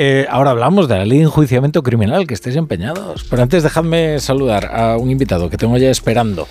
Eh, 0.00 0.28
ahora 0.30 0.52
hablamos 0.52 0.86
de 0.86 0.96
la 0.96 1.04
ley 1.04 1.18
de 1.18 1.24
enjuiciamiento 1.24 1.82
criminal, 1.82 2.28
que 2.28 2.34
estéis 2.34 2.54
empeñados. 2.54 3.24
Pero 3.24 3.42
antes 3.42 3.64
dejadme 3.64 4.20
saludar 4.20 4.66
a 4.72 4.96
un 4.96 5.10
invitado 5.10 5.50
que 5.50 5.56
tengo 5.56 5.76
ya 5.76 5.90
esperando, 5.90 6.46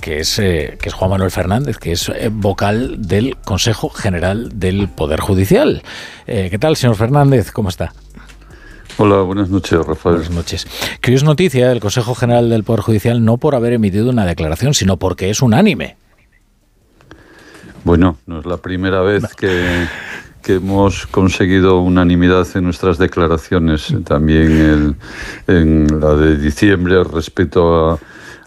que 0.00 0.20
es, 0.20 0.38
eh, 0.38 0.78
que 0.80 0.88
es 0.88 0.94
Juan 0.94 1.10
Manuel 1.10 1.30
Fernández, 1.30 1.76
que 1.76 1.92
es 1.92 2.08
eh, 2.08 2.30
vocal 2.32 3.06
del 3.06 3.36
Consejo 3.44 3.90
General 3.90 4.58
del 4.58 4.88
Poder 4.88 5.20
Judicial. 5.20 5.82
¿Qué 6.24 6.56
tal, 6.58 6.76
señor 6.76 6.96
Fernández? 6.96 7.52
¿Cómo 7.52 7.68
está? 7.68 7.92
Hola, 8.96 9.20
buenas 9.20 9.50
noches, 9.50 9.78
Rafael. 9.84 10.16
Buenas 10.16 10.32
noches. 10.32 10.66
Que 11.02 11.10
hoy 11.10 11.16
es 11.18 11.22
noticia 11.22 11.68
del 11.68 11.80
Consejo 11.80 12.14
General 12.14 12.48
del 12.48 12.64
Poder 12.64 12.80
Judicial 12.80 13.22
no 13.22 13.36
por 13.36 13.54
haber 13.54 13.74
emitido 13.74 14.08
una 14.08 14.24
declaración, 14.24 14.72
sino 14.72 14.96
porque 14.96 15.28
es 15.28 15.42
unánime. 15.42 15.96
Bueno, 17.84 18.16
no 18.26 18.40
es 18.40 18.46
la 18.46 18.56
primera 18.56 19.02
vez 19.02 19.22
que, 19.36 19.86
hemos 20.54 21.06
conseguido 21.06 21.80
unanimidad 21.80 22.46
en 22.54 22.64
nuestras 22.64 22.98
declaraciones, 22.98 23.94
también 24.04 24.96
en 25.46 26.00
la 26.00 26.14
de 26.14 26.36
diciembre 26.36 27.02
respecto 27.04 27.90
a 27.90 27.98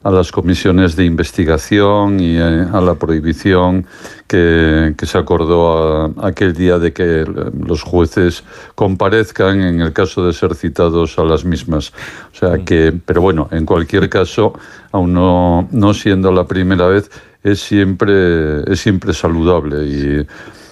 a 0.04 0.12
las 0.12 0.32
comisiones 0.32 0.96
de 0.96 1.04
investigación 1.06 2.20
y 2.20 2.38
eh, 2.38 2.66
a 2.72 2.80
la 2.80 2.96
prohibición 2.96 3.86
que, 4.28 4.96
se 5.02 5.18
acordó 5.18 6.14
aquel 6.24 6.54
día 6.54 6.78
de 6.78 6.94
que 6.94 7.26
los 7.26 7.82
jueces 7.82 8.44
comparezcan 8.76 9.62
en 9.62 9.82
el 9.82 9.92
caso 9.92 10.26
de 10.26 10.34
ser 10.34 10.56
citados 10.56 11.18
a 11.20 11.24
las 11.24 11.44
mismas. 11.44 11.92
O 12.32 12.36
sea 12.36 12.64
que, 12.64 12.94
pero 13.06 13.22
bueno, 13.22 13.50
en 13.52 13.66
cualquier 13.66 14.10
caso, 14.10 14.54
aún 14.92 15.14
no, 15.14 15.68
no 15.72 15.94
siendo 15.94 16.32
la 16.32 16.46
primera 16.46 16.88
vez, 16.88 17.10
es 17.44 17.60
siempre, 17.60 18.72
es 18.72 18.80
siempre 18.80 19.14
saludable 19.14 19.86
y 19.86 20.28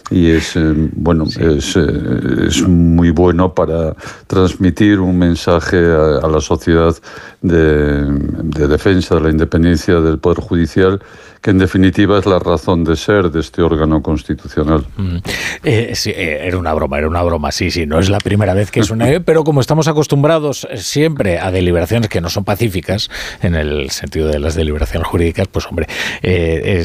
y 0.10 0.32
es 0.32 0.56
eh, 0.56 0.74
bueno 0.94 1.26
es, 1.26 1.76
eh, 1.76 2.48
es, 2.48 2.68
muy 2.68 3.12
bueno 3.12 3.54
para 3.54 3.96
transmitir 4.28 5.00
un 5.00 5.18
mensaje 5.18 5.78
a, 5.78 6.28
la 6.28 6.40
sociedad 6.40 6.96
de, 7.42 8.04
de, 8.06 8.68
defensa 8.68 9.16
de 9.16 9.22
la 9.22 9.30
independencia 9.30 10.00
del 10.00 10.20
poder 10.20 10.40
judicial 10.40 11.02
que 11.42 11.52
en 11.52 11.60
definitiva 11.60 12.18
es 12.18 12.26
la 12.26 12.40
razón 12.40 12.84
de 12.84 12.96
ser 12.96 13.30
de 13.30 13.42
este 13.42 13.62
órgano 13.62 14.02
constitucional. 14.02 14.86
Mm. 14.98 15.18
Eh, 15.64 15.92
sí, 15.94 16.12
era 16.16 16.58
una 16.58 16.74
broma, 16.74 16.98
era 16.98 17.08
una 17.08 17.22
broma, 17.22 17.52
sí, 17.52 17.70
sí, 17.70 17.86
no 17.86 18.00
es 18.00 18.10
la 18.10 18.18
primera 18.18 18.56
vez 18.56 18.72
que 18.72 18.80
es 18.80 18.90
una... 18.90 19.06
pero 19.26 19.44
como 19.44 19.62
estamos 19.62 19.88
acostumbrados 19.88 20.68
siempre 20.76 21.40
a 21.40 21.52
deliberaciones 21.52 22.10
que 22.10 22.22
no 22.22 22.30
son 22.30 22.44
pacíficas, 22.44 23.10
en 23.42 23.56
el 23.56 23.92
sentido 23.92 24.28
de 24.30 24.40
las 24.40 24.56
deliberaciones 24.56 25.08
jurídicas, 25.08 25.48
pues 25.48 25.68
hombre, 25.68 25.86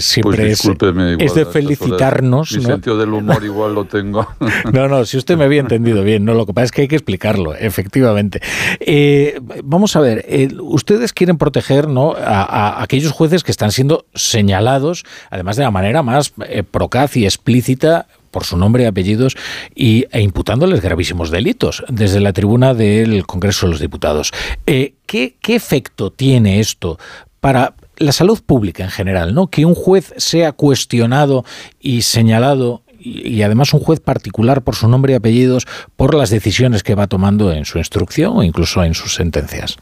siempre 0.00 0.54
pues 0.54 0.66
es, 0.66 0.70
es, 1.18 1.34
de 1.34 1.46
felicitarnos. 1.46 2.52
Mi 2.52 2.62
sentido 2.62 2.98
del 2.98 3.11
humor 3.12 3.44
igual 3.44 3.74
lo 3.74 3.84
tengo. 3.84 4.26
no, 4.72 4.88
no, 4.88 5.04
si 5.04 5.16
usted 5.16 5.36
me 5.36 5.44
había 5.44 5.60
entendido 5.60 6.02
bien, 6.02 6.24
no, 6.24 6.34
lo 6.34 6.46
que 6.46 6.52
pasa 6.52 6.66
es 6.66 6.72
que 6.72 6.82
hay 6.82 6.88
que 6.88 6.96
explicarlo, 6.96 7.54
efectivamente. 7.54 8.40
Eh, 8.80 9.40
vamos 9.64 9.96
a 9.96 10.00
ver, 10.00 10.24
eh, 10.28 10.48
ustedes 10.60 11.12
quieren 11.12 11.38
proteger 11.38 11.88
¿no? 11.88 12.14
a, 12.16 12.82
aquellos 12.82 13.12
jueces 13.12 13.42
que 13.44 13.50
están 13.50 13.72
siendo 13.72 14.06
señalados, 14.14 15.04
además 15.30 15.56
de 15.56 15.64
la 15.64 15.70
manera 15.70 16.02
más 16.02 16.32
eh, 16.46 16.62
procaz 16.62 17.16
y 17.16 17.24
explícita 17.24 18.06
por 18.30 18.44
su 18.44 18.56
nombre 18.56 18.84
y 18.84 18.86
apellidos 18.86 19.36
y, 19.74 20.06
e 20.10 20.22
imputándoles 20.22 20.80
gravísimos 20.80 21.30
delitos 21.30 21.84
desde 21.88 22.20
la 22.20 22.32
tribuna 22.32 22.72
del 22.72 23.26
Congreso 23.26 23.66
de 23.66 23.72
los 23.72 23.80
Diputados. 23.80 24.32
¿qué, 24.64 24.94
¿Qué 25.06 25.54
efecto 25.54 26.10
tiene 26.10 26.60
esto 26.60 26.98
para 27.40 27.74
la 28.02 28.12
salud 28.12 28.40
pública 28.44 28.84
en 28.84 28.90
general, 28.90 29.34
¿no? 29.34 29.48
Que 29.48 29.64
un 29.64 29.74
juez 29.74 30.12
sea 30.16 30.52
cuestionado 30.52 31.44
y 31.80 32.02
señalado 32.02 32.82
y, 33.02 33.42
además 33.42 33.74
un 33.74 33.80
juez 33.80 34.00
particular 34.00 34.62
por 34.62 34.76
su 34.76 34.88
nombre 34.88 35.12
y 35.12 35.16
apellidos 35.16 35.66
por 35.96 36.14
las 36.14 36.30
decisiones 36.30 36.82
que 36.82 36.94
va 36.94 37.06
tomando 37.06 37.52
en 37.52 37.64
su 37.64 37.78
instrucción 37.78 38.32
o 38.36 38.42
incluso 38.42 38.82
en 38.84 38.94
sus 38.94 39.14
sentencias. 39.14 39.76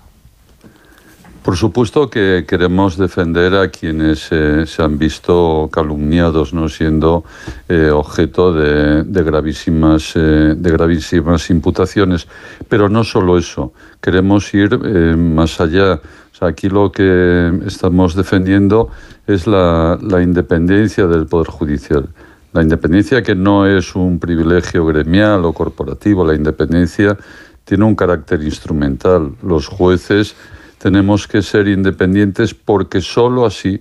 Por 1.42 1.56
supuesto 1.56 2.10
que 2.10 2.44
queremos 2.46 2.98
defender 2.98 3.54
a 3.54 3.70
quienes 3.70 4.28
eh, 4.30 4.66
se 4.66 4.82
han 4.82 4.98
visto 4.98 5.70
calumniados, 5.72 6.53
no 6.53 6.69
siendo 6.69 7.25
eh, 7.66 7.91
objeto 7.91 8.53
de, 8.53 9.03
gravísimas, 9.22 10.12
eh, 10.16 10.54
de 10.54 10.70
gravísimas 10.70 11.48
imputaciones. 11.48 12.28
Pero 12.69 12.91
no 12.91 13.04
solo 13.04 13.38
eso, 13.38 13.72
queremos 14.03 14.53
ir 14.53 14.78
más 15.16 15.60
allá. 15.62 16.00
aquí 16.41 16.69
lo 16.69 16.92
que 16.92 17.53
estamos 17.66 18.14
defendiendo 18.14 18.91
es 19.26 19.47
la 19.47 20.20
independencia 20.22 21.06
del 21.06 21.26
Poder 21.26 21.48
Judicial. 21.48 22.09
La 22.53 22.62
independencia 22.62 23.22
que 23.22 23.34
no 23.34 23.66
es 23.66 23.94
un 23.94 24.19
privilegio 24.19 24.84
gremial 24.84 25.44
o 25.44 25.53
corporativo, 25.53 26.25
la 26.25 26.34
independencia 26.34 27.16
tiene 27.65 27.84
un 27.84 27.94
carácter 27.94 28.43
instrumental. 28.43 29.37
Los 29.43 29.69
jueces 29.69 30.34
tenemos 30.78 31.28
que 31.28 31.43
ser 31.43 31.69
independientes 31.69 32.55
porque 32.55 33.00
sólo 33.00 33.47
así 33.47 33.81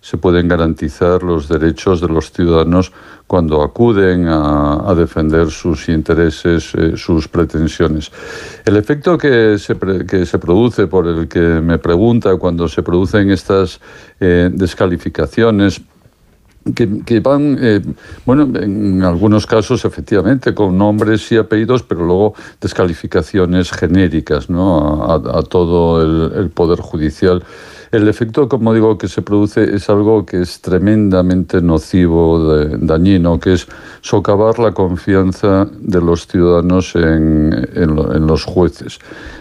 se 0.00 0.16
pueden 0.16 0.46
garantizar 0.46 1.22
los 1.24 1.48
derechos 1.48 2.00
de 2.00 2.06
los 2.06 2.30
ciudadanos 2.30 2.92
cuando 3.26 3.60
acuden 3.62 4.28
a, 4.28 4.94
defender 4.96 5.50
sus 5.50 5.88
intereses, 5.88 6.72
eh, 6.76 6.92
sus 6.96 7.26
pretensiones. 7.26 8.12
El 8.64 8.76
efecto 8.76 9.18
que 9.18 9.58
se, 9.58 9.76
que 10.06 10.24
se, 10.24 10.38
produce, 10.38 10.86
por 10.86 11.08
el 11.08 11.26
que 11.26 11.40
me 11.40 11.78
pregunta, 11.78 12.36
cuando 12.36 12.68
se 12.68 12.84
producen 12.84 13.30
estas 13.30 13.80
eh, 14.20 14.48
descalificaciones, 14.52 15.82
que, 16.74 17.20
van, 17.20 17.56
eh, 17.60 17.80
bueno, 18.24 18.48
en 18.58 19.02
algunos 19.02 19.46
casos 19.46 19.84
efectivamente 19.84 20.54
con 20.54 20.76
nombres 20.76 21.30
y 21.30 21.36
apellidos, 21.36 21.82
pero 21.82 22.04
luego 22.04 22.34
descalificaciones 22.60 23.70
genéricas 23.70 24.50
¿no? 24.50 25.04
a, 25.10 25.42
todo 25.42 26.02
el, 26.02 26.50
Poder 26.50 26.80
Judicial. 26.80 27.44
El 27.92 28.08
efecto, 28.08 28.48
como 28.48 28.74
digo, 28.74 28.98
que 28.98 29.08
se 29.08 29.22
produce 29.22 29.76
es 29.76 29.88
algo 29.88 30.26
que 30.26 30.42
es 30.42 30.60
tremendamente 30.60 31.62
nocivo, 31.62 32.56
dañino, 32.66 33.38
que 33.38 33.54
es 33.54 33.68
socavar 34.00 34.58
la 34.58 34.72
confianza 34.72 35.68
de 35.78 36.00
los 36.00 36.26
ciudadanos 36.26 36.96
en, 36.96 37.68
en 37.74 38.26
los 38.26 38.44
jueces. 38.44 38.98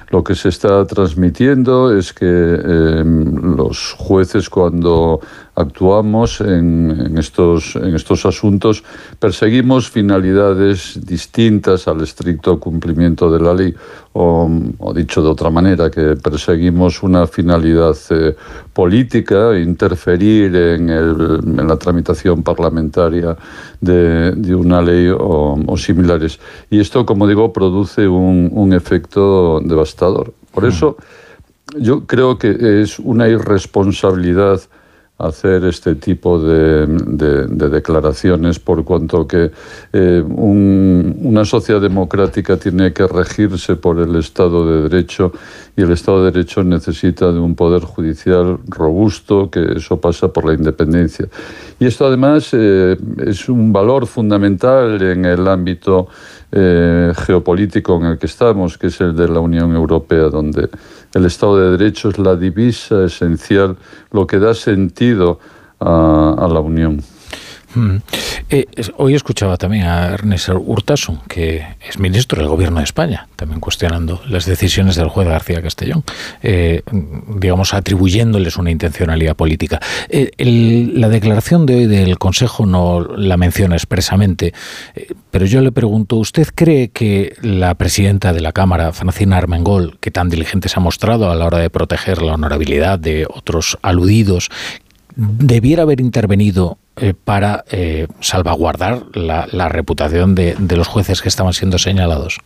Lo 0.09 0.23
que 0.23 0.35
se 0.35 0.49
está 0.49 0.85
transmitiendo 0.85 1.95
es 1.95 2.13
que 2.13 2.25
em, 2.25 3.55
los 3.55 3.93
jueces 3.97 4.49
cuando 4.49 5.19
actuamos 5.55 6.41
en, 6.41 7.17
estos, 7.17 7.75
en 7.75 7.95
estos 7.95 8.25
asuntos 8.25 8.83
perseguimos 9.19 9.89
finalidades 9.89 10.99
distintas 11.05 11.87
al 11.87 12.01
estricto 12.01 12.59
cumplimiento 12.59 13.31
de 13.31 13.39
la 13.39 13.53
ley 13.53 13.73
o, 14.13 14.93
dicho 14.93 15.21
de 15.21 15.29
otra 15.29 15.49
manera, 15.49 15.89
que 15.89 16.15
perseguimos 16.15 17.03
una 17.03 17.27
finalidad 17.27 17.97
eh, 18.11 18.35
política, 18.71 19.57
interferir 19.59 20.55
en, 20.55 20.89
en, 20.89 21.67
la 21.67 21.75
tramitación 21.77 22.41
parlamentaria 22.41 23.35
de, 23.81 24.31
de 24.31 24.55
una 24.55 24.81
ley 24.81 25.09
o, 25.09 25.75
similares. 25.77 26.39
Y 26.69 26.79
esto, 26.79 27.05
como 27.05 27.27
digo, 27.27 27.51
produce 27.53 28.07
un, 28.07 28.49
un 28.51 28.73
efecto 28.73 29.59
devastador. 29.63 30.33
Por 30.51 30.63
mm. 30.63 30.67
eso 30.67 30.97
yo 31.77 32.05
creo 32.05 32.37
que 32.37 32.81
es 32.81 32.99
una 32.99 33.27
irresponsabilidad 33.27 34.61
hacer 35.17 35.63
este 35.63 35.95
tipo 35.95 36.39
de, 36.39 36.85
declaraciones 37.69 38.59
por 38.59 38.83
cuanto 38.83 39.25
que 39.25 39.49
eh, 39.93 40.21
una 40.27 41.45
sociedad 41.45 41.79
democrática 41.79 42.57
tiene 42.57 42.91
que 42.91 43.07
regirse 43.07 43.77
por 43.77 43.99
el 43.99 44.15
Estado 44.17 44.65
de 44.65 44.89
Derecho 44.89 45.31
y 45.77 45.83
el 45.83 45.91
Estado 45.91 46.25
de 46.25 46.31
Derecho 46.31 46.63
necesita 46.63 47.31
de 47.31 47.39
un 47.39 47.55
poder 47.55 47.83
judicial 47.83 48.59
robusto, 48.67 49.49
que 49.49 49.77
eso 49.77 50.01
pasa 50.01 50.27
por 50.27 50.45
la 50.45 50.53
independencia. 50.53 51.27
Y 51.79 51.85
esto 51.85 52.05
además 52.05 52.49
eh, 52.53 52.97
es 53.25 53.49
un 53.49 53.73
valor 53.73 54.07
fundamental 54.07 55.01
en 55.01 55.25
el 55.25 55.47
ámbito 55.47 56.07
eh, 56.51 57.11
geopolítico 57.15 57.97
en 57.97 58.05
el 58.05 58.17
que 58.17 58.27
estamos, 58.27 58.77
que 58.77 58.87
es 58.87 59.01
el 59.01 59.15
de 59.15 59.27
la 59.27 59.41
Unión 59.41 59.75
Europea, 59.75 60.29
donde 60.29 60.69
el 61.13 61.25
Estado 61.25 61.57
de 61.57 61.77
Derecho 61.77 62.09
es 62.09 62.17
la 62.17 62.35
divisa 62.35 63.05
esencial, 63.05 63.75
lo 64.11 64.25
que 64.25 64.39
da 64.39 64.53
sentido 64.53 65.39
a 65.79 66.47
la 66.49 66.59
Unión. 66.61 67.01
Mm. 67.75 67.97
Eh, 68.49 68.65
hoy 68.97 69.15
escuchaba 69.15 69.57
también 69.57 69.85
a 69.85 70.07
Ernest 70.07 70.49
Urtasun, 70.49 71.19
que 71.27 71.65
es 71.87 71.99
ministro 71.99 72.41
del 72.41 72.49
Gobierno 72.49 72.77
de 72.77 72.85
España, 72.85 73.27
también 73.35 73.59
cuestionando 73.59 74.21
las 74.27 74.45
decisiones 74.45 74.95
del 74.95 75.09
juez 75.09 75.27
García 75.27 75.61
Castellón, 75.61 76.03
eh, 76.41 76.83
digamos, 77.37 77.73
atribuyéndoles 77.73 78.57
una 78.57 78.71
intencionalidad 78.71 79.35
política. 79.35 79.79
Eh, 80.09 80.31
la 80.37 81.09
declaración 81.09 81.65
de 81.65 81.75
hoy 81.75 81.87
del 81.87 82.17
Consejo 82.17 82.65
no 82.65 83.01
la 83.01 83.37
menciona 83.37 83.75
expresamente, 83.75 84.53
pero 85.31 85.45
yo 85.45 85.61
le 85.61 85.71
pregunto, 85.71 86.15
¿usted 86.15 86.47
cree 86.53 86.89
que 86.89 87.35
la 87.41 87.75
presidenta 87.75 88.31
de 88.31 88.41
la 88.41 88.51
Cámara, 88.51 88.93
Francina 88.93 89.37
Armengol, 89.37 89.97
que 89.99 90.11
tan 90.11 90.29
diligente 90.29 90.69
se 90.69 90.79
ha 90.79 90.83
mostrado 90.83 91.29
a 91.29 91.35
la 91.35 91.45
hora 91.45 91.57
de 91.57 91.69
proteger 91.69 92.21
la 92.21 92.33
honorabilidad 92.33 92.99
de 92.99 93.25
otros 93.29 93.77
aludidos, 93.81 94.49
debiera 95.15 95.83
haber 95.83 96.01
intervenido 96.01 96.77
eh, 96.97 97.13
para 97.13 97.65
eh, 97.71 98.07
salvaguardar 98.21 99.03
la, 99.13 99.69
reputación 99.69 100.33
de, 100.35 100.55
los 100.75 100.87
jueces 100.87 101.21
que 101.21 101.29
estaban 101.29 101.53
siendo 101.53 101.77
señalados? 101.77 102.39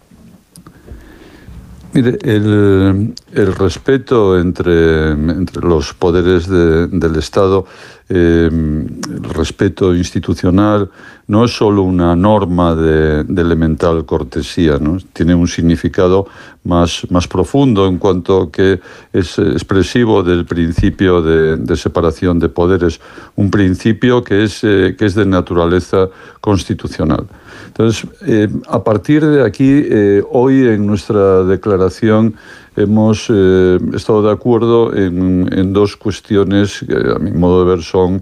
Mire, 1.91 2.19
el, 2.21 3.15
respeto 3.55 4.39
entre, 4.39 5.15
los 5.59 5.93
poderes 5.95 6.47
del 6.47 7.15
Estado, 7.15 7.65
eh, 8.07 8.47
el 8.47 9.23
respeto 9.23 9.95
institucional, 9.95 10.91
no 11.25 11.45
es 11.45 11.51
solo 11.51 11.81
una 11.81 12.15
norma 12.15 12.75
de, 12.75 13.21
elemental 13.21 14.05
cortesía, 14.05 14.77
¿no? 14.79 14.99
tiene 15.13 15.33
un 15.33 15.47
significado 15.47 16.27
más, 16.63 17.07
más 17.09 17.27
profundo 17.27 17.87
en 17.87 17.97
cuanto 17.97 18.51
que 18.51 18.79
es 19.11 19.39
expresivo 19.39 20.21
del 20.21 20.45
principio 20.45 21.23
de, 21.23 21.75
separación 21.75 22.37
de 22.37 22.49
poderes, 22.49 22.99
un 23.35 23.49
principio 23.49 24.23
que 24.23 24.43
es, 24.43 24.63
eh, 24.63 24.95
que 24.95 25.05
es 25.05 25.15
de 25.15 25.25
naturaleza 25.25 26.07
constitucional. 26.39 27.25
Entonces, 27.69 28.09
eh, 28.25 28.49
a 28.67 28.83
partir 28.83 29.25
de 29.25 29.43
aquí, 29.45 29.83
eh, 29.85 30.23
hoy 30.31 30.67
en 30.67 30.85
nuestra 30.85 31.43
declaración 31.43 32.35
hemos 32.75 33.27
eh, 33.29 33.79
estado 33.93 34.21
de 34.23 34.31
acuerdo 34.31 34.95
en, 34.95 35.73
dos 35.73 35.95
cuestiones 35.97 36.85
que 36.87 36.95
a 36.95 37.19
mi 37.19 37.31
modo 37.31 37.63
de 37.63 37.75
ver 37.75 37.83
son, 37.83 38.21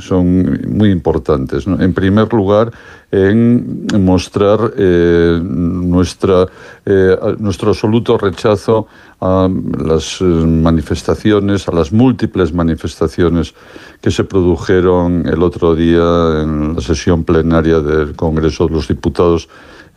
son 0.00 0.60
muy 0.68 0.90
importantes. 0.90 1.66
En 1.66 1.94
primer 1.94 2.32
lugar, 2.32 2.70
en 3.10 3.86
mostrar 3.98 4.74
nuestra, 4.76 6.46
nuestro 7.38 7.70
absoluto 7.70 8.18
rechazo 8.18 8.86
a 9.20 9.48
las 9.84 10.20
manifestaciones, 10.20 11.68
a 11.68 11.72
las 11.72 11.92
múltiples 11.92 12.52
manifestaciones 12.52 13.54
que 14.00 14.10
se 14.10 14.24
produjeron 14.24 15.26
el 15.26 15.42
otro 15.42 15.74
día 15.74 16.42
en 16.42 16.74
la 16.74 16.80
sesión 16.80 17.24
plenaria 17.24 17.80
del 17.80 18.14
Congreso 18.14 18.66
de 18.66 18.74
los 18.74 18.88
Diputados 18.88 19.48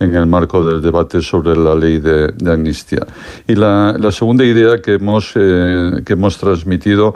en 0.01 0.15
el 0.15 0.25
marco 0.25 0.65
del 0.65 0.81
debate 0.81 1.21
sobre 1.21 1.55
la 1.55 1.75
ley 1.75 1.99
de, 1.99 2.33
amnistía. 2.51 3.05
Y 3.47 3.55
la, 3.55 3.95
segunda 4.11 4.43
idea 4.43 4.81
que 4.81 4.95
hemos, 4.95 5.31
eh, 5.35 6.01
que 6.03 6.13
hemos 6.13 6.37
transmitido 6.37 7.15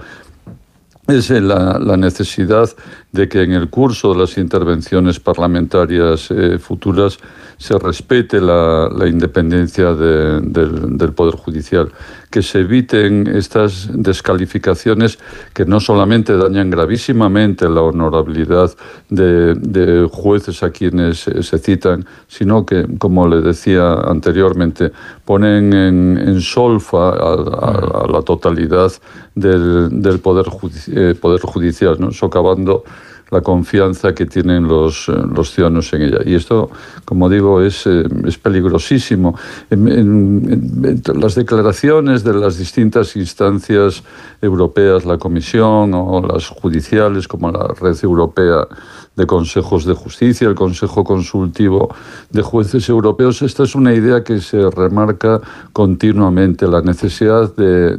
es 1.07 1.29
la, 1.31 1.97
necesidad 1.97 2.69
de 3.15 3.29
que 3.29 3.43
en 3.43 3.53
el 3.53 3.69
curso 3.69 4.13
de 4.13 4.19
las 4.19 4.37
intervenciones 4.37 5.19
parlamentarias 5.19 6.29
eh, 6.31 6.59
futuras 6.59 7.17
se 7.57 7.79
respete 7.79 8.41
la, 8.41 8.89
independencia 9.07 9.93
del, 9.93 11.13
Poder 11.15 11.35
Judicial, 11.35 11.89
que 12.29 12.41
se 12.41 12.59
eviten 12.59 13.27
estas 13.27 13.89
descalificaciones 13.93 15.17
que 15.53 15.63
no 15.65 15.79
solamente 15.79 16.35
dañan 16.35 16.69
gravísimamente 16.69 17.69
la 17.69 17.81
honorabilidad 17.81 18.75
de, 19.09 20.07
jueces 20.11 20.63
a 20.63 20.71
quienes 20.71 21.19
se 21.19 21.57
citan, 21.57 22.05
sino 22.27 22.65
que, 22.65 22.85
como 22.97 23.25
le 23.27 23.41
decía 23.41 23.93
anteriormente, 23.93 24.91
ponen 25.23 25.71
en, 25.71 26.41
solfa 26.41 27.11
a, 27.11 28.07
la 28.11 28.21
totalidad 28.21 28.91
del, 29.33 30.19
Poder, 30.21 30.47
eh, 30.91 31.15
poder 31.19 31.41
Judicial, 31.41 31.97
¿no? 31.99 32.11
socavando 32.11 32.83
la 33.31 33.41
confianza 33.41 34.13
que 34.13 34.25
tienen 34.25 34.67
los, 34.67 35.09
eh, 35.09 35.13
los 35.35 35.51
ciudadanos 35.51 35.91
en 35.93 36.03
ella. 36.03 36.19
Y 36.25 36.35
esto, 36.35 36.69
como 37.05 37.29
digo, 37.29 37.61
es, 37.61 37.85
eh, 37.87 38.03
peligrosísimo. 38.41 39.37
En, 39.69 41.05
las 41.15 41.35
declaraciones 41.35 42.23
de 42.23 42.33
las 42.33 42.57
distintas 42.57 43.15
instancias 43.15 44.03
europeas, 44.41 45.05
la 45.05 45.17
Comisión 45.17 45.93
o 45.93 46.21
las 46.21 46.47
judiciales, 46.47 47.27
como 47.27 47.51
la 47.51 47.67
Red 47.79 47.97
Europea 48.03 48.67
de 49.15 49.25
consejos 49.25 49.85
de 49.85 49.93
justicia, 49.93 50.47
el 50.47 50.55
Consejo 50.55 51.03
Consultivo 51.03 51.93
de 52.31 52.41
Jueces 52.41 52.89
Europeos. 52.89 53.41
Esta 53.41 53.63
es 53.63 53.73
una 53.73 53.93
idea 53.93 54.23
que 54.23 54.41
se 54.41 54.69
remarca 54.69 55.39
continuamente, 55.71 56.67
la 56.67 56.81
necesidad 56.81 57.55
de, 57.55 57.95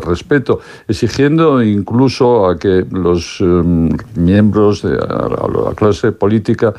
respeto, 0.00 0.60
exigiendo 0.86 1.62
incluso 1.62 2.46
a 2.46 2.58
que 2.58 2.84
los 2.90 3.40
em, 3.40 3.90
miembros 4.14 4.59
de 4.82 4.96
la 4.96 5.74
clase 5.74 6.12
política 6.12 6.72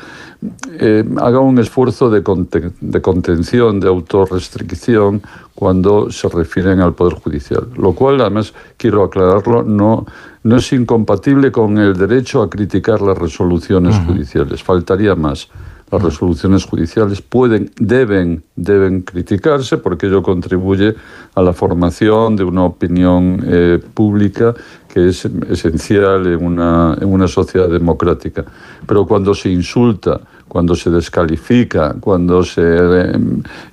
eh, 0.78 1.04
hagan 1.18 1.42
un 1.42 1.58
esfuerzo 1.58 2.10
de, 2.10 2.22
de 2.80 3.00
contención, 3.00 3.80
de 3.80 3.88
autorrestricción 3.88 5.22
cuando 5.54 6.10
se 6.10 6.28
refieren 6.28 6.80
al 6.80 6.94
Poder 6.94 7.14
Judicial. 7.14 7.68
Lo 7.76 7.92
cual, 7.92 8.20
además, 8.20 8.54
quiero 8.76 9.04
aclararlo, 9.04 9.62
no 9.62 10.06
no 10.44 10.56
es 10.56 10.72
incompatible 10.72 11.52
con 11.52 11.78
el 11.78 11.94
derecho 11.96 12.42
a 12.42 12.50
criticar 12.50 13.00
las 13.00 13.16
resoluciones 13.16 13.96
judiciales. 14.06 14.62
Faltaría 14.62 15.14
más. 15.14 15.48
Las 15.92 16.02
resoluciones 16.02 16.64
judiciales 16.64 17.20
pueden, 17.20 17.70
deben, 17.76 18.42
deben 18.56 19.02
criticarse 19.02 19.76
porque 19.76 20.06
ello 20.06 20.22
contribuye 20.22 20.94
a 21.34 21.42
la 21.42 21.52
formación 21.52 22.34
de 22.34 22.44
una 22.44 22.64
opinión 22.64 23.44
eh, 23.46 23.78
pública 23.92 24.54
que 24.88 25.08
es 25.08 25.26
esencial 25.50 26.26
en 26.26 26.44
una, 26.44 26.96
en 26.98 27.12
una 27.12 27.28
sociedad 27.28 27.68
democrática. 27.68 28.42
Pero 28.86 29.06
cuando 29.06 29.34
se 29.34 29.50
insulta, 29.50 30.18
cuando 30.52 30.74
se 30.74 30.90
descalifica, 30.90 31.94
cuando 31.98 32.42
se 32.42 32.62
eh, 32.62 33.18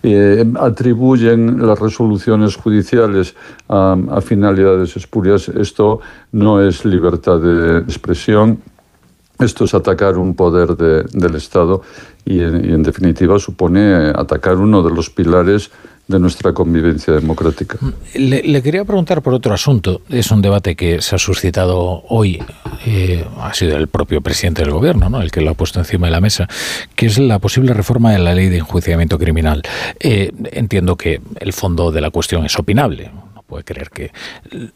eh, 0.03 0.53
atribuyen 0.59 1.65
las 1.67 1.77
resoluciones 1.77 2.55
judiciales 2.55 3.35
a, 3.67 3.97
finalidades 4.21 4.95
espurias, 4.95 5.49
esto 5.49 5.99
no 6.31 6.61
es 6.61 6.85
libertad 6.85 7.39
de 7.39 7.79
expresión. 7.79 8.59
Esto 9.39 9.63
es 9.63 9.73
atacar 9.73 10.17
un 10.17 10.35
poder 10.35 10.75
del 10.75 11.35
Estado 11.35 11.81
y 12.25 12.41
en, 12.41 12.83
definitiva 12.83 13.39
supone 13.39 14.11
atacar 14.13 14.57
uno 14.57 14.83
de 14.83 14.93
los 14.93 15.09
pilares 15.09 15.71
de 16.09 16.19
nuestra 16.19 16.53
convivencia 16.53 17.13
democrática. 17.13 17.77
Le, 18.15 18.61
quería 18.61 18.83
preguntar 18.83 19.21
por 19.21 19.33
otro 19.33 19.53
asunto. 19.53 20.01
Es 20.09 20.31
un 20.31 20.41
debate 20.41 20.75
que 20.75 21.01
se 21.01 21.15
ha 21.15 21.19
suscitado 21.19 22.03
hoy. 22.09 22.43
Eh, 22.85 23.23
ha 23.39 23.53
sido 23.53 23.77
el 23.77 23.87
propio 23.87 24.19
presidente 24.19 24.63
del 24.63 24.71
gobierno 24.71 25.09
¿no? 25.09 25.21
el 25.21 25.31
que 25.31 25.39
lo 25.39 25.51
ha 25.51 25.53
puesto 25.53 25.79
encima 25.79 26.07
de 26.07 26.11
la 26.11 26.19
mesa, 26.19 26.47
que 26.95 27.05
es 27.05 27.17
la 27.17 27.39
posible 27.39 27.73
reforma 27.73 28.11
de 28.11 28.19
la 28.19 28.33
ley 28.33 28.49
de 28.49 28.57
enjuiciamiento 28.57 29.17
criminal. 29.17 29.61
Eh, 29.99 30.33
entiendo 30.51 30.97
que 30.97 31.21
el 31.39 31.53
fondo 31.53 31.91
de 31.91 32.01
la 32.01 32.09
cuestión 32.09 32.43
es 32.43 32.57
opinable 32.59 33.11
puede 33.49 33.63
creer 33.63 33.89
que. 33.89 34.11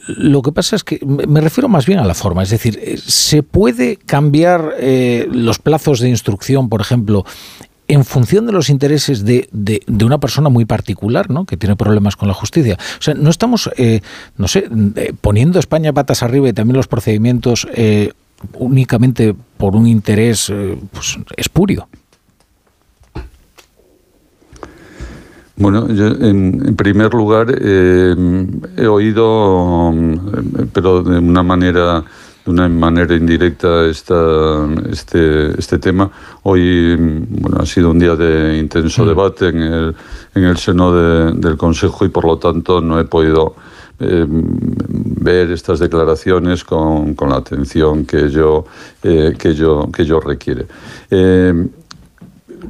Lo 0.07 0.41
que 0.41 0.51
pasa 0.51 0.75
es 0.75 0.83
que 0.83 0.99
me 1.05 1.39
refiero 1.39 1.69
más 1.69 1.85
bien 1.85 1.99
a 1.99 2.05
la 2.05 2.13
forma, 2.13 2.43
es 2.43 2.49
decir, 2.49 2.79
eh, 2.81 2.97
¿se 2.97 3.43
puede 3.43 3.97
cambiar 3.97 4.73
los 5.31 5.59
plazos 5.59 5.99
de 5.99 6.09
instrucción, 6.09 6.69
por 6.69 6.81
ejemplo, 6.81 7.25
en 7.87 8.05
función 8.05 8.45
de 8.45 8.51
los 8.51 8.69
intereses 8.69 9.25
de, 9.25 9.49
de, 9.51 10.05
una 10.05 10.19
persona 10.19 10.49
muy 10.49 10.65
particular, 10.65 11.29
¿no? 11.29 11.45
que 11.45 11.57
tiene 11.57 11.75
problemas 11.75 12.15
con 12.15 12.27
la 12.27 12.33
justicia. 12.33 12.77
O 12.99 13.01
sea, 13.01 13.13
no 13.13 13.29
estamos, 13.29 13.69
eh, 13.77 14.01
no 14.37 14.47
sé, 14.47 14.67
eh, 14.95 15.13
poniendo 15.19 15.59
España 15.59 15.93
patas 15.93 16.23
arriba 16.23 16.49
y 16.49 16.53
también 16.53 16.77
los 16.77 16.87
procedimientos 16.87 17.67
eh, 17.73 18.11
únicamente 18.53 19.35
por 19.57 19.75
un 19.75 19.87
interés 19.87 20.51
pues, 20.91 21.17
espurio. 21.37 21.87
Bueno, 25.55 25.87
yo 25.89 26.07
en, 26.07 26.75
primer 26.75 27.13
lugar 27.13 27.47
he 27.61 28.87
oído, 28.87 29.91
mm, 29.93 30.69
pero 30.73 31.03
de 31.03 31.19
una 31.19 31.43
manera 31.43 32.03
de 32.45 32.51
una 32.51 32.67
manera 32.67 33.15
indirecta 33.15 33.85
esta, 33.85 34.67
este, 34.89 35.57
este 35.57 35.79
tema. 35.79 36.11
Hoy 36.43 36.95
bueno, 36.97 37.57
ha 37.61 37.65
sido 37.65 37.91
un 37.91 37.99
día 37.99 38.15
de 38.15 38.57
intenso 38.57 39.03
mm. 39.03 39.07
debate 39.07 39.47
en 39.47 39.61
el, 39.61 39.95
en 40.35 40.43
el 40.43 40.57
seno 40.57 40.93
del 41.31 41.57
Consejo 41.57 42.05
y 42.05 42.09
por 42.09 42.25
lo 42.25 42.37
tanto 42.37 42.81
no 42.81 42.99
he 42.99 43.05
podido 43.05 43.55
eh, 43.99 44.25
ver 44.27 45.51
estas 45.51 45.79
declaraciones 45.79 46.63
con, 46.63 47.13
con 47.13 47.29
la 47.29 47.37
atención 47.37 48.05
que 48.05 48.29
yo, 48.29 48.65
eh, 49.03 49.33
que 49.37 49.53
yo, 49.53 49.89
que 49.93 50.03
yo 50.03 50.19
requiere. 50.19 50.65
Eh, 51.09 51.67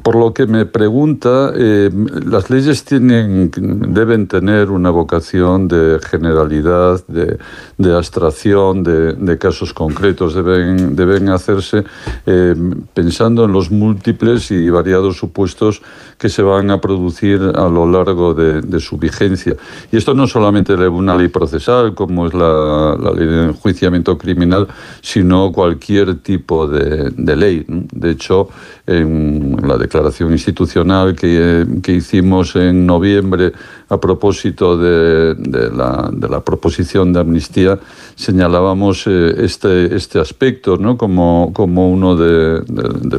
por 0.01 0.15
lo 0.15 0.33
que 0.33 0.47
me 0.47 0.65
pregunta, 0.65 1.51
eh, 1.55 1.89
las 2.25 2.49
leyes 2.49 2.83
tienen, 2.83 3.51
deben 3.53 4.27
tener 4.27 4.71
una 4.71 4.89
vocación 4.89 5.67
de 5.67 5.99
generalidad, 6.09 7.05
de, 7.07 7.95
abstracción, 7.95 8.83
de, 8.83 9.37
casos 9.37 9.73
concretos. 9.73 10.33
Deben, 10.35 11.29
hacerse 11.29 11.83
eh, 12.25 12.55
pensando 12.93 13.45
en 13.45 13.51
los 13.51 13.71
múltiples 13.71 14.51
y 14.51 14.69
variados 14.69 15.17
supuestos 15.17 15.81
que 16.17 16.29
se 16.29 16.41
van 16.41 16.71
a 16.71 16.79
producir 16.79 17.41
a 17.55 17.67
lo 17.67 17.89
largo 17.89 18.33
de, 18.33 18.79
su 18.79 18.97
vigencia. 18.97 19.55
Y 19.91 19.97
esto 19.97 20.13
no 20.13 20.27
solamente 20.27 20.73
una 20.87 21.15
ley 21.15 21.27
procesal, 21.27 21.93
como 21.93 22.27
es 22.27 22.33
la, 22.33 22.97
ley 23.15 23.27
de 23.27 23.43
enjuiciamiento 23.45 24.17
criminal, 24.17 24.67
sino 25.01 25.51
cualquier 25.51 26.15
tipo 26.15 26.67
de, 26.67 27.35
ley. 27.35 27.65
De 27.67 28.11
hecho, 28.11 28.49
en 28.87 29.57
la 29.67 29.77
declaración 29.83 30.31
institucional 30.31 31.15
que, 31.15 31.65
hicimos 31.87 32.55
en 32.55 32.85
noviembre 32.85 33.51
a 33.89 33.99
propósito 33.99 34.77
de, 34.77 35.35
la, 35.71 36.41
proposición 36.41 37.13
de 37.13 37.19
amnistía, 37.19 37.79
señalábamos 38.15 39.05
eh, 39.07 39.35
este, 39.39 39.95
este 39.95 40.19
aspecto 40.19 40.77
¿no? 40.77 40.97
como, 40.97 41.51
como 41.53 41.91
uno 41.91 42.15
de, 42.15 42.63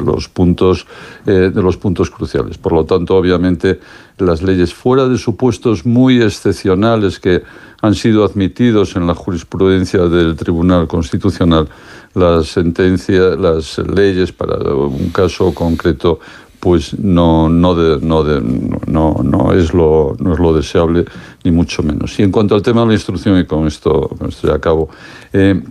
los 0.03 0.27
puntos, 0.27 0.87
eh, 1.25 1.51
de 1.53 1.61
los 1.61 1.77
puntos 1.77 2.09
cruciales. 2.09 2.57
Por 2.57 2.73
lo 2.73 2.83
tanto, 2.83 3.15
obviamente, 3.15 3.79
las 4.17 4.41
leyes 4.41 4.73
fuera 4.73 5.07
de 5.07 5.17
supuestos 5.17 5.85
muy 5.85 6.21
excepcionales 6.21 7.19
que 7.19 7.43
han 7.81 7.95
sido 7.95 8.23
admitidos 8.23 8.95
en 8.95 9.05
la 9.05 9.13
jurisprudencia 9.13 10.01
del 10.07 10.35
Tribunal 10.35 10.87
Constitucional, 10.87 11.67
las 12.15 12.47
sentencias, 12.47 13.37
las 13.37 13.77
leyes 13.77 14.31
para 14.31 14.57
un 14.73 15.09
caso 15.09 15.53
concreto 15.53 16.19
pues 16.65 16.97
no, 16.97 17.47
no, 17.47 17.75
no, 17.75 18.23
no, 18.87 19.21
no, 19.23 19.53
es 19.53 19.71
lo, 19.71 20.17
no 20.19 20.33
es 20.33 20.39
lo 20.39 20.51
deseable, 20.51 21.05
ni 21.43 21.51
mucho 21.51 21.83
menos. 21.83 22.17
Y 22.19 22.23
en 22.23 22.31
cuanto 22.31 22.55
al 22.55 22.63
tema 22.63 22.81
de 22.81 22.87
la 22.87 22.93
instrucción, 22.93 23.39
y 23.39 23.45
con 23.45 23.67
esto, 23.67 24.09
con 24.17 24.31
ya 24.31 24.55
acabo, 24.55 24.89
eh, 25.31 25.61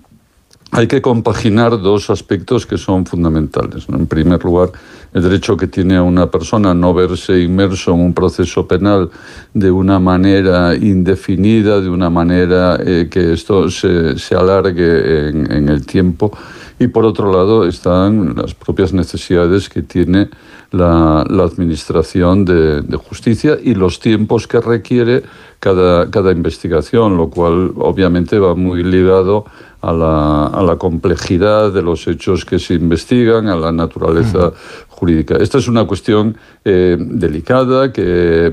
hay 0.76 0.88
que 0.88 1.00
compaginar 1.00 1.80
dos 1.80 2.10
aspectos 2.10 2.66
que 2.66 2.76
son 2.78 3.06
fundamentales. 3.06 3.86
En 3.88 4.08
primer 4.08 4.42
lugar, 4.42 4.72
el 5.12 5.22
derecho 5.22 5.56
que 5.56 5.68
tiene 5.68 6.00
una 6.00 6.28
persona 6.28 6.74
no 6.74 6.92
verse 6.92 7.40
inmerso 7.40 7.94
en 7.94 8.00
un 8.00 8.12
proceso 8.12 8.66
penal 8.66 9.08
de 9.52 9.70
una 9.70 10.00
manera 10.00 10.74
indefinida, 10.74 11.80
de 11.80 11.88
una 11.88 12.10
manera 12.10 12.76
eh, 12.84 13.06
que 13.08 13.34
esto 13.34 13.70
se, 13.70 14.16
alargue 14.34 15.28
en, 15.28 15.68
el 15.68 15.86
tiempo. 15.86 16.36
Y 16.80 16.88
por 16.88 17.04
otro 17.04 17.32
lado 17.32 17.68
están 17.68 18.34
las 18.34 18.52
propias 18.52 18.92
necesidades 18.92 19.68
que 19.68 19.82
tiene 19.82 20.28
la, 20.72 21.24
la 21.30 21.44
Administración 21.44 22.44
de, 22.44 22.82
de, 22.82 22.96
Justicia 22.96 23.56
y 23.62 23.76
los 23.76 24.00
tiempos 24.00 24.48
que 24.48 24.60
requiere 24.60 25.22
cada, 25.60 26.10
cada 26.10 26.32
investigación, 26.32 27.16
lo 27.16 27.30
cual 27.30 27.72
obviamente 27.76 28.40
va 28.40 28.56
muy 28.56 28.82
ligado 28.82 29.44
a 29.84 29.92
la, 29.92 30.46
a 30.46 30.62
la, 30.62 30.76
complejidad 30.76 31.70
de 31.70 31.82
los 31.82 32.06
hechos 32.08 32.44
que 32.44 32.58
se 32.58 32.74
investigan, 32.74 33.48
a 33.48 33.56
la 33.56 33.70
naturaleza 33.70 34.52
jurídica. 34.88 35.36
Esta 35.36 35.58
es 35.58 35.68
una 35.68 35.84
cuestión 35.84 36.36
eh, 36.64 36.96
delicada 36.98 37.92
que, 37.92 38.46
eh, 38.46 38.52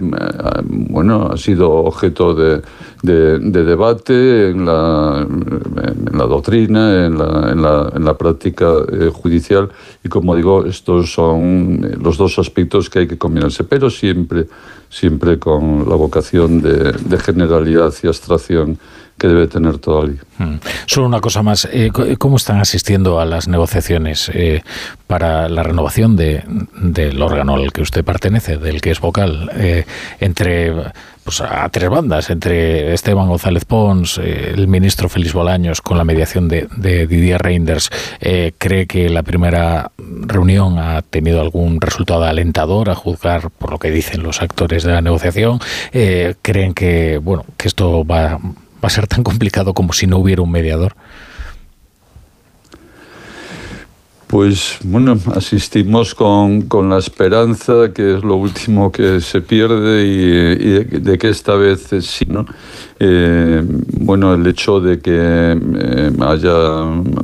bueno, 0.63 1.29
ha 1.31 1.37
sido 1.37 1.71
objeto 1.71 2.33
de, 2.33 2.61
de, 3.01 3.39
de 3.39 3.63
debate 3.63 4.49
en 4.49 4.65
la, 4.65 5.25
en 5.25 6.17
la, 6.17 6.25
doctrina, 6.25 7.05
en 7.05 7.17
la, 7.17 7.51
en 7.51 7.61
la, 7.61 7.91
en 7.95 8.03
la 8.03 8.17
práctica 8.17 8.73
eh, 8.91 9.09
judicial 9.13 9.69
y, 10.03 10.09
como 10.09 10.35
digo, 10.35 10.65
estos 10.65 11.13
son 11.13 11.79
los 12.03 12.17
dos 12.17 12.39
aspectos 12.39 12.89
que 12.89 12.99
hay 12.99 13.07
que 13.07 13.17
combinarse, 13.17 13.63
pero 13.63 13.89
siempre, 13.89 14.47
siempre 14.89 15.39
con 15.39 15.87
la 15.87 15.95
vocación 15.95 16.61
de, 16.61 16.91
de 16.91 17.17
generalidad 17.17 17.93
y 18.03 18.07
abstracción 18.07 18.77
debe 19.27 19.47
tener. 19.47 19.71
Mm. 19.71 20.55
Solo 20.85 21.07
una 21.07 21.21
cosa 21.21 21.43
más, 21.43 21.67
eh, 21.71 21.91
¿cómo 22.17 22.37
están 22.37 22.59
asistiendo 22.59 23.19
a 23.19 23.25
las 23.25 23.47
negociaciones 23.47 24.29
eh, 24.33 24.63
para 25.07 25.49
la 25.49 25.63
renovación 25.63 26.15
de, 26.15 26.43
del 26.75 27.21
órgano 27.21 27.55
al 27.55 27.71
que 27.71 27.81
usted 27.81 28.03
pertenece, 28.03 28.57
del 28.57 28.81
que 28.81 28.91
es 28.91 28.99
vocal, 28.99 29.49
eh, 29.55 29.85
entre 30.19 30.73
pues, 31.23 31.41
a 31.41 31.69
tres 31.69 31.89
bandas, 31.89 32.29
entre 32.29 32.93
Esteban 32.93 33.27
González 33.27 33.65
Pons, 33.65 34.17
el 34.17 34.67
ministro 34.67 35.09
Félix 35.09 35.33
Bolaños, 35.33 35.81
con 35.81 35.97
la 35.97 36.03
mediación 36.03 36.47
de, 36.47 36.67
de 36.75 37.07
Didier 37.07 37.41
Reinders? 37.41 37.89
¿Cree 38.57 38.87
que 38.87 39.09
la 39.09 39.23
primera 39.23 39.91
reunión 39.97 40.79
ha 40.79 41.01
tenido 41.01 41.41
algún 41.41 41.79
resultado 41.79 42.23
alentador 42.23 42.89
a 42.89 42.95
juzgar 42.95 43.51
por 43.51 43.71
lo 43.71 43.79
que 43.79 43.91
dicen 43.91 44.23
los 44.23 44.41
actores 44.41 44.83
de 44.83 44.91
la 44.91 45.01
negociación? 45.01 45.59
¿Creen 45.91 46.73
que, 46.73 47.19
bueno, 47.19 47.45
que 47.57 47.67
esto 47.67 48.03
va 48.03 48.39
va 48.83 48.87
a 48.87 48.89
ser 48.89 49.07
tan 49.07 49.23
complicado 49.23 49.73
como 49.73 49.93
si 49.93 50.07
no 50.07 50.17
hubiera 50.17 50.41
un 50.41 50.51
mediador? 50.51 50.95
Pues 54.31 54.77
bueno, 54.85 55.17
asistimos 55.35 56.15
con, 56.15 56.61
con, 56.61 56.89
la 56.89 56.99
esperanza, 56.99 57.91
que 57.93 58.15
es 58.15 58.23
lo 58.23 58.35
último 58.37 58.89
que 58.89 59.19
se 59.19 59.41
pierde, 59.41 60.05
y, 60.05 60.99
de, 60.99 61.17
que 61.17 61.27
esta 61.27 61.55
vez 61.55 61.89
sí, 61.99 62.25
¿no? 62.29 62.45
Eh, 62.97 63.61
bueno, 63.99 64.33
el 64.33 64.47
hecho 64.47 64.79
de 64.79 65.01
que 65.01 65.11
eh, 65.13 66.11
haya, 66.21 66.53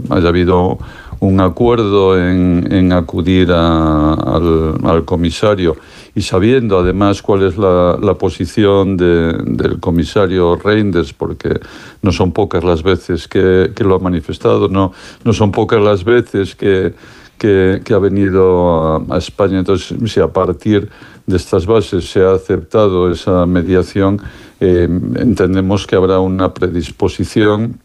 haya 0.10 0.28
habido 0.28 0.80
un 1.22 1.40
acuerdo 1.40 2.20
en, 2.20 2.68
en 2.70 2.92
acudir 2.92 3.54
al, 3.54 4.76
al, 4.84 5.06
comisario 5.06 5.78
y 6.18 6.24
sabiendo 6.24 6.80
además 6.80 7.22
cuál 7.22 7.44
es 7.44 7.60
la, 7.60 7.96
la 8.02 8.16
posición 8.16 8.98
de, 8.98 9.38
del 9.46 9.80
comisario 9.80 10.56
Reinders, 10.56 11.14
porque 11.14 11.60
no 12.02 12.12
son 12.12 12.32
pocas 12.32 12.64
las 12.64 12.82
veces 12.82 13.28
que, 13.28 13.72
que 13.76 13.84
lo 13.84 13.94
ha 13.94 14.00
manifestado, 14.00 14.68
no, 14.68 14.94
no 15.24 15.34
son 15.34 15.52
pocas 15.52 15.80
las 15.80 16.04
veces 16.04 16.56
que, 16.56 16.96
que, 17.38 17.94
ha 17.94 18.00
venido 18.00 18.96
a, 18.96 19.16
a, 19.16 19.18
España. 19.20 19.60
Entonces, 19.60 19.96
si 20.12 20.20
a 20.20 20.30
partir 20.30 20.90
de 21.28 21.38
estas 21.38 21.68
bases 21.68 22.10
se 22.10 22.22
ha 22.22 22.32
aceptado 22.32 23.12
esa 23.12 23.46
mediación, 23.46 24.20
eh, 24.60 24.90
entendemos 25.18 25.86
que 25.86 25.98
habrá 25.98 26.20
una 26.20 26.52
predisposición 26.52 27.80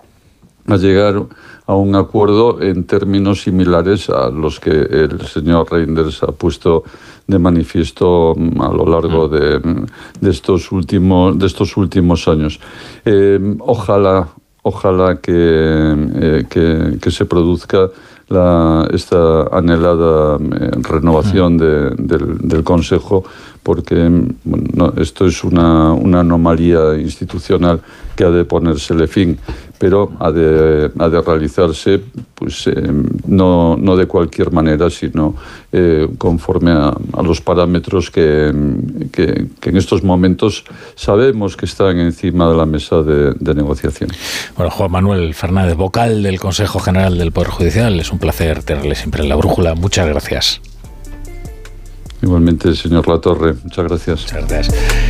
a 0.67 0.79
llegar 0.79 1.23
a 1.73 1.76
un 1.76 1.97
acuerdo 1.97 2.61
en 2.61 2.85
términos 2.85 3.43
similares 3.43 4.11
a 4.11 4.29
los 4.29 4.61
que 4.61 4.71
el 4.71 5.21
señor 5.26 5.71
Reinders 5.71 6.23
ha 6.23 6.33
puesto 6.33 6.85
de 7.26 7.38
manifiesto 7.38 8.33
a 8.61 8.73
lo 8.73 8.85
largo 8.87 9.29
de, 9.29 9.59
de 10.21 10.31
estos, 10.31 10.71
últimos, 10.71 11.38
de 11.38 11.47
estos 11.47 11.76
últimos 11.76 12.29
años. 12.29 12.61
Eh, 13.05 13.57
ojalá, 13.61 14.29
ojalá 14.62 15.17
que, 15.17 15.33
eh, 15.33 16.45
que, 16.49 16.99
que 17.00 17.11
se 17.11 17.25
produzca 17.25 17.88
la, 18.29 18.88
esta 18.93 19.49
anhelada 19.52 20.37
eh, 20.37 20.71
renovación 20.81 21.59
de, 21.59 21.91
del, 21.97 22.38
del, 22.38 22.64
Consejo, 22.64 23.25
porque 23.62 24.09
bueno, 24.45 24.69
no, 24.75 24.93
esto 24.97 25.26
es 25.26 25.45
una, 25.45 25.93
una, 25.93 26.21
anomalía 26.21 26.97
institucional 26.99 27.81
que 28.17 28.25
ha 28.25 28.31
de 28.31 28.45
ponérsele 28.45 29.07
fin, 29.07 29.38
pero 29.83 30.12
ha 30.21 30.31
de, 30.31 30.93
ha 30.97 31.09
de 31.09 31.21
realizarse 31.21 32.01
pues, 32.37 32.69
eh, 32.69 32.73
no, 33.27 33.77
no, 33.77 33.97
de 33.97 34.07
cualquier 34.07 34.53
manera, 34.53 34.89
sino 34.91 35.35
eh, 35.73 36.07
conforme 36.19 36.71
a, 36.71 36.95
a, 37.15 37.23
los 37.23 37.41
parámetros 37.41 38.09
que, 38.09 38.55
que, 39.11 39.49
que, 39.61 39.71
en 39.71 39.77
estos 39.77 40.05
momentos 40.05 40.62
sabemos 40.95 41.57
que 41.57 41.67
están 41.67 41.99
encima 41.99 42.49
de 42.49 42.57
la 42.57 42.65
mesa 42.65 43.03
de, 43.03 43.33
de 43.33 43.55
negociación. 43.57 44.11
Bueno, 44.57 44.71
Juan 44.71 44.93
Manuel 44.93 45.35
Fernández, 45.35 45.75
vocal 45.75 46.23
del 46.23 46.39
Consejo 46.39 46.79
General 46.79 47.19
del 47.19 47.33
Poder 47.33 47.51
Judicial, 47.51 47.99
es 47.99 48.12
un 48.12 48.21
placer 48.21 48.62
tenerle 48.62 48.95
siempre 48.95 49.25
en 49.25 49.31
la 49.31 49.35
brújula. 49.35 49.75
Muchas 49.75 50.07
gracias. 50.07 50.61
Igualmente, 52.23 52.73
señor 52.77 53.09
Latorre, 53.09 53.55
muchas 53.65 53.85
gracias. 53.85 54.23
Muchas 54.33 54.49
gracias. 54.49 55.03